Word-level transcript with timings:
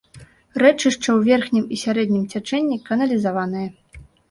Рэчышча 0.61 0.97
ў 1.17 1.19
верхнім 1.27 1.67
і 1.77 1.79
сярэднім 1.83 2.25
цячэнні 2.33 2.81
каналізаванае. 2.91 3.67